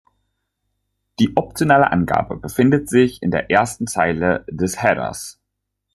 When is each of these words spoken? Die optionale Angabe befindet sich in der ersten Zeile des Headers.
Die 1.19 1.37
optionale 1.37 1.91
Angabe 1.91 2.35
befindet 2.35 2.89
sich 2.89 3.21
in 3.21 3.29
der 3.29 3.51
ersten 3.51 3.85
Zeile 3.85 4.45
des 4.49 4.81
Headers. 4.81 5.39